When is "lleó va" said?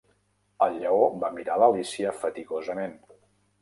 0.85-1.31